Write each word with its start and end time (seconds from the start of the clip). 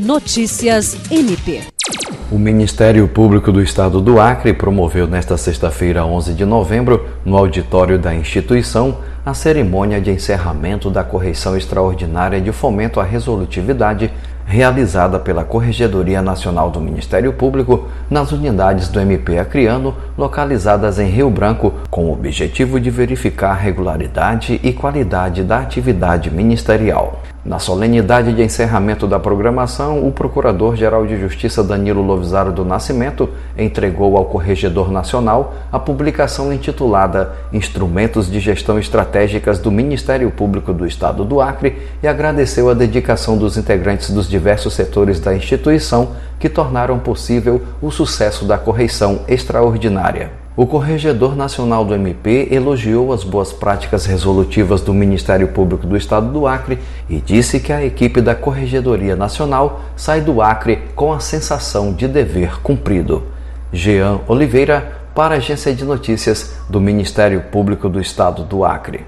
Notícias 0.00 0.96
MP. 1.10 1.60
O 2.32 2.38
Ministério 2.38 3.06
Público 3.06 3.52
do 3.52 3.62
Estado 3.62 4.00
do 4.00 4.18
Acre 4.18 4.54
promoveu 4.54 5.06
nesta 5.06 5.36
sexta-feira, 5.36 6.06
11 6.06 6.32
de 6.32 6.46
novembro, 6.46 7.04
no 7.22 7.36
auditório 7.36 7.98
da 7.98 8.14
instituição, 8.14 8.96
a 9.26 9.34
cerimônia 9.34 10.00
de 10.00 10.10
encerramento 10.10 10.90
da 10.90 11.04
correição 11.04 11.54
extraordinária 11.54 12.40
de 12.40 12.50
fomento 12.50 12.98
à 12.98 13.04
resolutividade 13.04 14.10
realizada 14.46 15.18
pela 15.18 15.44
Corregedoria 15.44 16.22
Nacional 16.22 16.70
do 16.70 16.80
Ministério 16.80 17.34
Público 17.34 17.86
nas 18.08 18.32
unidades 18.32 18.88
do 18.88 18.98
MP 19.00 19.38
Acreano, 19.38 19.94
localizadas 20.16 20.98
em 20.98 21.10
Rio 21.10 21.28
Branco, 21.28 21.74
com 21.90 22.06
o 22.06 22.12
objetivo 22.12 22.80
de 22.80 22.88
verificar 22.88 23.50
a 23.50 23.54
regularidade 23.54 24.58
e 24.62 24.72
qualidade 24.72 25.44
da 25.44 25.60
atividade 25.60 26.30
ministerial. 26.30 27.20
Na 27.42 27.58
solenidade 27.58 28.34
de 28.34 28.42
encerramento 28.42 29.06
da 29.06 29.18
programação, 29.18 30.06
o 30.06 30.12
Procurador-Geral 30.12 31.06
de 31.06 31.18
Justiça 31.18 31.64
Danilo 31.64 32.02
Lovisaro 32.02 32.52
do 32.52 32.66
Nascimento 32.66 33.30
entregou 33.56 34.18
ao 34.18 34.26
Corregedor 34.26 34.92
Nacional 34.92 35.54
a 35.72 35.78
publicação 35.78 36.52
intitulada 36.52 37.32
Instrumentos 37.50 38.30
de 38.30 38.38
Gestão 38.40 38.78
Estratégicas 38.78 39.58
do 39.58 39.72
Ministério 39.72 40.30
Público 40.30 40.74
do 40.74 40.86
Estado 40.86 41.24
do 41.24 41.40
Acre 41.40 41.78
e 42.02 42.06
agradeceu 42.06 42.68
a 42.68 42.74
dedicação 42.74 43.38
dos 43.38 43.56
integrantes 43.56 44.10
dos 44.10 44.28
diversos 44.28 44.74
setores 44.74 45.18
da 45.18 45.34
instituição 45.34 46.10
que 46.38 46.48
tornaram 46.50 46.98
possível 46.98 47.62
o 47.80 47.90
sucesso 47.90 48.44
da 48.44 48.58
correição 48.58 49.20
extraordinária. 49.26 50.39
O 50.56 50.66
Corregedor 50.66 51.36
Nacional 51.36 51.84
do 51.84 51.94
MP 51.94 52.48
elogiou 52.50 53.12
as 53.12 53.22
boas 53.22 53.52
práticas 53.52 54.04
resolutivas 54.04 54.80
do 54.80 54.92
Ministério 54.92 55.46
Público 55.48 55.86
do 55.86 55.96
Estado 55.96 56.32
do 56.32 56.44
Acre 56.44 56.80
e 57.08 57.20
disse 57.20 57.60
que 57.60 57.72
a 57.72 57.84
equipe 57.84 58.20
da 58.20 58.34
Corregedoria 58.34 59.14
Nacional 59.14 59.80
sai 59.94 60.20
do 60.20 60.42
Acre 60.42 60.82
com 60.96 61.12
a 61.12 61.20
sensação 61.20 61.92
de 61.92 62.08
dever 62.08 62.60
cumprido. 62.62 63.22
Jean 63.72 64.18
Oliveira, 64.26 65.00
para 65.14 65.36
a 65.36 65.38
Agência 65.38 65.72
de 65.72 65.84
Notícias 65.84 66.56
do 66.68 66.80
Ministério 66.80 67.42
Público 67.42 67.88
do 67.88 68.00
Estado 68.00 68.42
do 68.42 68.64
Acre. 68.64 69.06